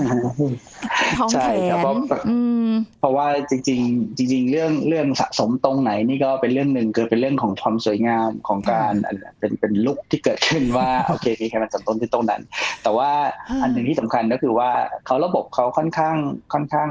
[1.18, 1.96] ท้องใช่แขครับนเพราะ
[2.30, 2.70] อืม
[3.00, 12.42] เพราะว่าจริงๆจริงๆเรื่องเรื่องสะสมตรงไหนนี่ก็เป็นเรื่องหนึ่งเกิดเป็นเรื่องของความสวยงามของการอันเป็นเป็นลุกที่เกิดขึ้นว่าโอเคมีใครมันสมต้นที่ตรงนั้น
[12.84, 13.10] แต่ว่า
[13.50, 14.70] อ่าอันหนึ่งที่สำคัญก็คือว่า
[15.06, 16.16] เขาระบบเขาค่อนข้าง
[16.54, 16.90] ค่อนข้าง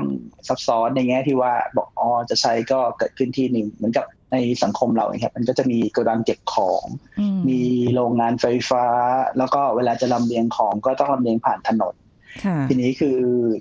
[0.48, 6.84] ซับซ้อนในแง่ที่ว่าบอกอ๋อจะใช้ก็เกิดขึ้นที่หนึ่งเหมือนกับในสังคมเราเนี่ยครับมันก็จะมีโกดังเก็บของ
[7.20, 7.60] อืมมี
[7.94, 8.84] โรงงานไฟฟ้า
[9.38, 12.09] แล้วก็เวลาจะลำเลียงของก็ต้องลำเลียงผ่านถนนค่ะ
[12.68, 13.18] ทีนี้คือ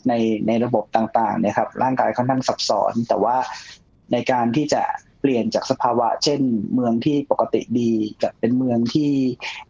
[0.07, 0.13] ใน
[0.47, 3.35] ในระบบต่างๆเนี่ยครับร่างกายค่อนข้างซับซ้อน แต่ว่า
[4.11, 4.83] ในการที่จะ
[5.21, 6.41] เปลี่ยนจากสภาวะ เช่น
[6.73, 9.11] เมืองที่ปกติดีกับเป็นเมืองที่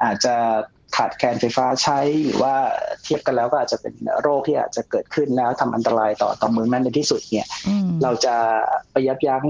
[0.03, 0.35] อาจจะ
[0.97, 2.53] ขาดแคลนไฟฟ้าใช้หรือว่า
[3.03, 8.35] เทียบกันแล้วก็อาจจะเป็นโรคที่อาจจะเกิดขึ้นแล้วทำอันตรายต่อต่อเมืองนั้นในที่สุดเนี่ยอืมเราจะ
[8.91, 9.43] ไปยับยั้ง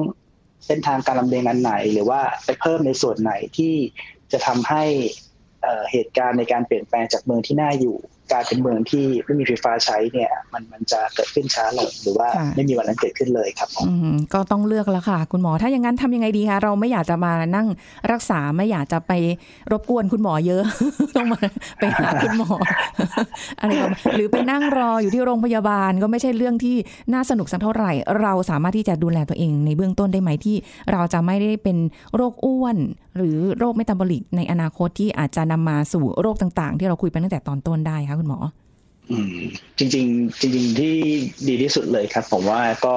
[0.65, 3.73] เส้นทางการลำเลียงอันไหน หรือว่าไปเพิ่มในส่วนไหนที่
[4.31, 4.83] จะทำให้
[5.63, 7.97] เอ่อเหตุการณ์ในการเปลี่ยนแปลงจากเมืองที่น่าอยู่
[8.31, 17.67] กลายเป็นเมืองที่ไม่มีไฟฟ้าใช้เนี่ย มันมันจะเกิดขึ้นช้าลงหรือว่าค่ะไม่มีวันนั้นเกิดขึ้นเลยครับผมอืมก็ต้องเลือกแล้วค่ะ คุณหมอถ้าอย่างนั้นทำยังไงดีคะเราไม่อยากจะมานั่ง
[18.11, 19.11] รักษาไม่อยากจะไป
[19.71, 20.61] รบกวนคุณหมอเยอะ
[21.15, 21.39] ต้องมา
[21.79, 22.49] ไปหาคุณหมอ
[23.59, 26.75] อะไรประมาณหรือไปนั่งรออยู่ที่โรงพยาบาลก็ไม่ใช่เรื่องที่
[27.13, 30.55] น่าสนุกสักเท่าไหร่ เราสามารถที่จะดูแลตัวเองในเบื้องต้นได้ไหมที่
[30.91, 31.77] เราจะไม่ได้เป็น
[32.15, 32.77] โรคอ้วน
[33.17, 38.39] หรือโรคเมตาบอลิกในอนาคตที่อาจจะนำมาสู่โรคต่าง ๆ ที่เราคุยไปตั้งแต่ตอนต้นได้คะคุณหมอ
[39.12, 39.36] อืม
[39.77, 40.95] จริงๆจริงๆที่
[41.47, 42.95] ดีที่สุดเลยครับ ผมว่าก็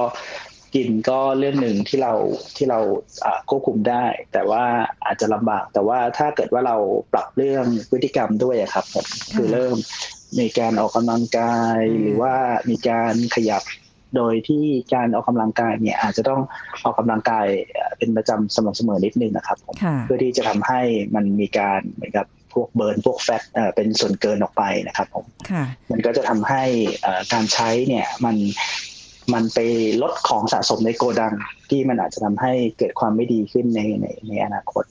[0.75, 2.13] กินก็เรื่องหนึ่งที่เรา
[2.57, 2.79] ที่เรา
[3.25, 4.65] อ่าควบคุมได้ แต่ว่า
[5.05, 6.77] อาจจะลำบาก แต่ว่าถ้าเกิดว่าเรา
[7.13, 9.07] ปรับเรื่องพฤติกรรมด้วยอะครับผม
[9.37, 9.77] คือเริ่ม
[10.39, 12.35] มีการออกกำลังกายอืมหรือว่า
[12.71, 13.63] มีการขยับ
[14.17, 16.41] โดยที่การออกกำลังกายเนี่ยอาจจะต้อง
[16.85, 20.81] ออกกำลังกายเอ่อเป็นประจำสม่ำเสมอนิดนึงนะครับผมค่ะเพื่อที่จะทำให้
[21.15, 26.65] มันมีการเหมือนกับ พวกเบิร์นพวกแฟตเอ่อเป็นส่วนเกินออกไปนะครับผมค่ะมันก็จะทำให้
[27.03, 28.37] เอ่อการใช้เนี่ยมัน
[29.35, 29.59] มันไป
[30.03, 31.35] ลดของสะสมในโกดัง
[31.71, 34.85] ที่มันอาจจะทำให้เกิดความไม่ดีขึ้นในในในอนาคต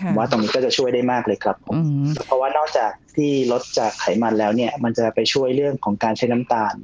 [0.00, 6.74] ค่ะมว่าตรงนี้ก็จะช่วยได้มากเลยครับผมอืมเพราะว่านอกจากที่ลดจากไขมันแล้วเนี่ย มันจะไปช่วยเรื่องของการใช้น้ำตาล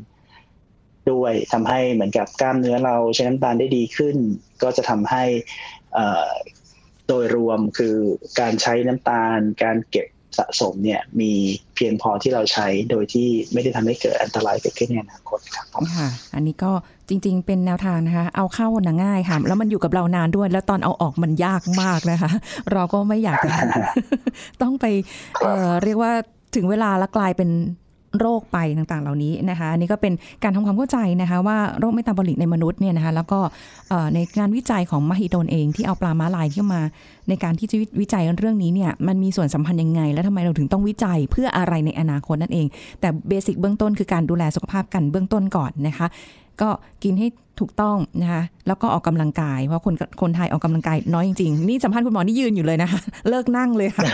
[1.10, 4.16] ด้วยทำให้เหมือนกับกล้ามเนื้อเราใช้น้ำตาลได้ดีขึ้น
[4.62, 5.24] ก็จะทำให้
[5.94, 6.28] เอ่อ
[7.08, 7.96] โดยรวมคือ
[8.40, 10.06] การใช้น้ำตาล การเก็บ
[10.38, 11.32] สะสมเนี่ยมี
[11.74, 15.66] เพียงพอที่เราใช้โดยที่ไม่ได้ทำให้เกิดอันตรายเกิดขึ้นในอนาคตครับ
[15.96, 16.72] ค่ะ อันนี้ก็
[17.08, 22.30] จริง ๆ เป็นแนวทางนะคะ เอาเข้าน่ะง่ายค่ะ แล้วมันอยู่กับเรานานด้วย แล้วตอนเอาออกมันยากมากนะคะ
[22.72, 23.50] เราก็ไม่อยากจะ
[24.62, 24.84] ต้องไป
[25.40, 26.12] เเรียกว่า
[26.56, 27.50] ถึงเวลาแล้วกลายเป็น
[28.18, 33.38] โรคไปต่างๆ เหล่านี้นะคะอันนี้ก็เป็นการทำความเข้าใจนะคะว่าโรคเมตาบอลิกในมนุษย์เนี่ยนะคะแล้วก็
[34.14, 36.82] ในงานวิจัยของมหิดลเองที่เอาปลาม้าลายที่มา
[37.28, 42.66] ในการที่จะวิจัยเรื่องนี้เนี่ยมันมีส่วนสัมพันธ์ยังไง และทำไมเราถึงต้องวิจัยเพื่ออะไรในอนาคตนั่นเอง
[43.00, 46.06] แต่เบสิกเบื้องต้นคือการดูแลสุขภาพกันเบื้องต้นก่อนนะคะ
[46.62, 46.70] ก็
[47.04, 47.28] กินให้
[47.64, 54.04] ถูกต้องนะคะแล้วก็ออกกำลังกาย เพราะคนคนไทยออกกำลังกายน้อยจริงๆ นี่สัมภาษณ์คุณหมอนี่ยืนอยู่เลยนะคะเลิกนั่งเลยค่ะ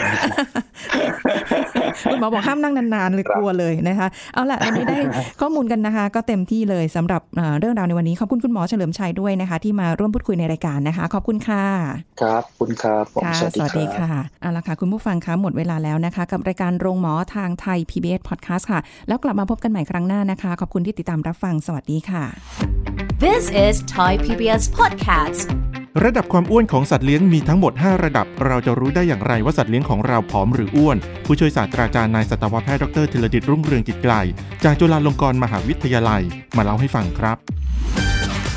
[2.11, 4.99] คุณหมอบอกห้ามนั่งนานๆเลยกลัวเลยนะคะ เอาละวันนี้ได้
[5.41, 11.65] ข้อมูลกันนะคะ ก็เต็มที่เลยสำหรับเอ่อเรื่องราวในวันนี้ ขอบคุณคุณหมอเฉลิมชัยด้วยนะคะ ที่มาร่วมพูดคุยในรายการนะคะ ขอบคุณค่ะ
[12.21, 22.36] ครับขอบคุณครับผมค่ะสวัสสวัสดีดีครับค่ะเอาละค่ะ คุณผู้ฟังคะหมดเวลาแล้วนะคะ กับรายการโรงหมอทางไทย PBS Podcast ค่ะ แล้วกลับมาพบกันใหม่ครั้งหน้านะคะ ขอบคุณที่ติดตามรับฟังสวัสดีค่ะ
[23.25, 25.41] This is Thai PBS Podcast.
[26.05, 34.15] ระดับความอ้วนของสัตว์เลี้ยงมีทั้งหมด 5 ระดับ เราจะรู้ได้อย่างไรว่าสัตว์เลี้ยงของเราผอมหรืออ้วน ผู้ช่วยศาสตราจารย์นายสัตวแพทย์ดรธีรดิตรุ่งเรืองจิตไกล
[34.65, 36.23] จากจุฬาลงกรณ์มหาวิทยาลัย
[36.57, 37.37] มาเล่าให้ฟังครับ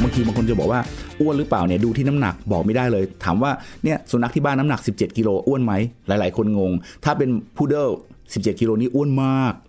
[0.01, 0.81] บางทีบางคนจะบอกว่า
[1.21, 3.51] อ้วนหรือเปล่าเนี่ยดูที่น้ำหนักบอกไม่ได้เลย ถามว่า
[3.83, 5.73] เนี่ยสุนัขที่บ้านน้ำหนัก 17 กิโลอ้วนไหม
[6.07, 6.71] หลาย ๆ คนงง
[7.03, 7.89] ถ้าเป็นพุดเดิ้ล
[8.23, 9.68] 17 กิโลนี่อ้วนมากอ๋อ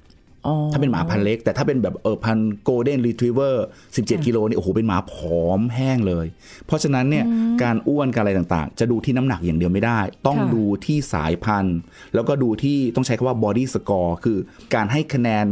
[0.73, 6.27] ถ้าเป็นหมาพันธุ์เล็ก แต่ถ้าเป็นแบบเออพันธุ์ golden retriever 17กิโลนี่โอ้โหเป็นหมาผอมแห้งเลย
[6.67, 7.25] เพราะฉะนั้นเนี่ย
[7.63, 11.79] การอ้วนการอะไรต่างๆ จะดูที่น้ำหนักอย่างเดียวไม่ได้ ต้องค่ะดูที่สายพันธุ์
[12.15, 14.39] แล้วก็ดูที่ต้องใช้คำว่า body score คือ
[14.75, 15.47] การให้คะแนน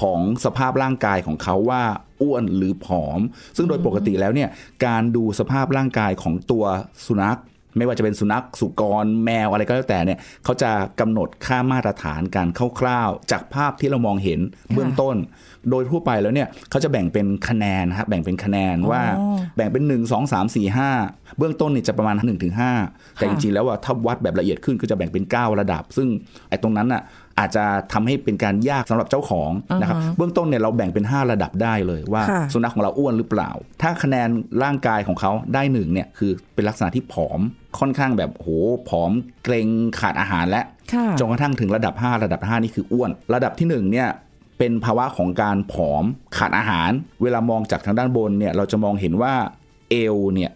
[0.00, 1.82] ของสภาพร่างกายของเขาว่า
[2.22, 3.20] อ้วนหรือผอม
[3.56, 4.48] ซึ่งโดยปกติแล้วเนี่ย
[4.86, 6.64] การดูสภาพร่างกายของตัว
[7.06, 7.38] สุนัข
[7.76, 12.48] ไม่ว่าจะเป็นสุนัขสุกรแมวอะไรก็แล้วแต่เนี่ยเขาจะกำหนดค่ามาตรฐานการ
[12.80, 14.40] คร่าวๆจากภาพที่เรามองเห็น
[14.74, 15.16] เบื้องต้น
[15.70, 22.16] โดยทั่วไปแล้วเนี่ยเขาจะแบ่งเป็นคะแนนนะครับแบ่งเป็นคะแนนว่าอ๋อแบ่งเป็น 1 2 3 4 5 เบื้องต้นเนี่ยจะประมาณ
[22.68, 26.08] 1-5 แต่จริงๆแล้วว่าถ้าวัดแบบละเอียดขึ้นก็จะแบ่งเป็น 9 ระดับ ซึ่ง
[26.48, 27.02] ไอ้ตรงนั้นน่ะ
[27.40, 29.50] อาจจะทำให้เป็นการยากสำหรับเจ้าของ
[29.80, 33.50] นะครับอ่าฮะเบื้องต้นเนี่ยเราแบ่งเป็น 5 ระดับได้เลยว่าค่ะสุนัขของเราอ้วนหรือเปล่า
[33.82, 34.28] ถ้าคะแนน
[34.62, 37.40] ร่างกายของเขาได้หนึ่งเนี่ยคือเป็นลักษณะที่ผอม
[37.78, 38.48] ค่อนข้างแบบโห
[38.88, 39.10] ผอม
[39.44, 39.68] เกรง
[40.00, 44.08] ขาดอาหารและค่ะจนกระทั่งถึงระดับ 5 ระดับ 5 นี่คืออ้วน ระดับที่1เนี่ย
[44.58, 46.04] เป็นภาวะของการผอม
[46.36, 46.90] ขาดอาหาร
[47.22, 49.34] เวลามองจากทางด้านบนเนี่ยเราจะมองเห็นว่า
[49.90, 50.50] เอวเนี่ย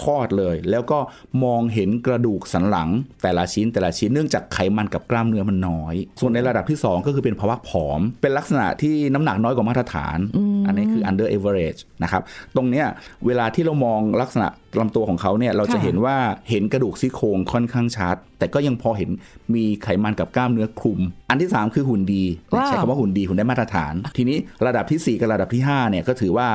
[0.00, 0.98] คลอดเลย แล้วก็
[1.44, 2.88] มองเห็นกระดูกสันหลัง
[3.22, 10.18] แต่ละชิ้นแต่ละชิ้นเนื่องจากไขมันกับกล้ามเนื้อมันน้อย ส่วนในระดับที่ 2 ก็คือเป็นภาวะผอม เป็นลักษณะที่น้ำหนักน้อยกว่ามาตรฐาน
[10.66, 12.22] อันนี้คือ under average นะครับ
[12.56, 12.86] ตรงเนี้ย
[13.26, 14.48] เวลาที่เรามองลักษณะ
[14.80, 16.16] ลำตัวของเขาเนี่ยเราจะค่ะเห็นว่า
[16.50, 19.10] เห็นกระดูกซี่โครงค่อนข้างชัด แต่ก็ยังพอเห็น
[19.54, 26.48] มีไขมันกับกล้ามเนื้อคลุม อันที่ 3 คือหุ่นดีว้าวใช้คำว่าหุ่นดีหุ่นได้มาตรฐาน ทีนี้ระดับทีสี่4 กับระดับที่5เนี่ยก็ถือว่า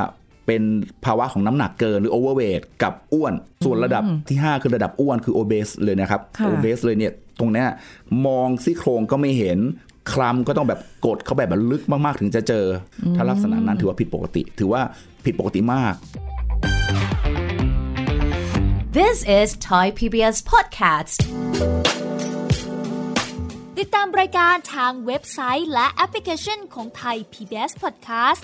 [0.48, 0.62] เป็น
[1.06, 3.34] ภาวะของน้ำหนักเกินหรือ overweight กับอ้วน
[3.66, 7.68] ส่วนระดับที่ 5 คือระดับอ้วนคือ obese เลยนะครับค่ะ obese เลยเนี่ยตรงเนี้ย
[8.26, 9.60] มองซี่โครงก็ไม่เห็น
[10.12, 12.66] คลำก็ต้องแบบกดเข้าแบบแบบลึกมากๆ ถึงจะเจอ
[13.06, 14.82] อถ้าลักษณะนั้นถือว่าผิดปกติ ถือว่า
[15.26, 15.96] ผิดปกติมาก
[18.98, 21.18] This is Thai PBS Podcast
[23.80, 28.44] ติดตามรายการทางเว็บไซต์และแอปพลิเคชันของไทย PBS Podcast